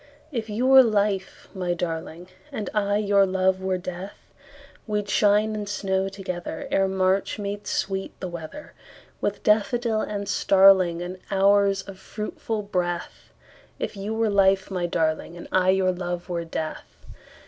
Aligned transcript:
If 0.31 0.49
you 0.49 0.65
were 0.65 0.81
life, 0.81 1.47
my 1.53 1.75
darling, 1.75 2.29
And 2.51 2.71
I 2.73 2.97
your 2.97 3.23
love 3.23 3.61
were 3.61 3.77
death, 3.77 4.17
We'd 4.87 5.07
shine 5.07 5.53
and 5.53 5.69
snow 5.69 6.07
togetherEre 6.09 6.87
March 6.89 7.37
made 7.37 7.67
sweet 7.67 8.19
the 8.19 8.27
weatherWith 8.27 9.43
daffodil 9.43 10.01
and 10.01 10.25
starlingAnd 10.25 11.19
hours 11.29 11.83
of 11.83 11.99
fruitful 11.99 12.63
breath; 12.63 13.31
If 13.77 13.95
you 13.95 14.15
were 14.15 14.31
life, 14.31 14.71
my 14.71 14.87
darling, 14.87 15.37
And 15.37 15.47
I 15.51 15.69
your 15.69 15.91
love 15.91 16.29
were 16.29 16.45
death. 16.45 17.05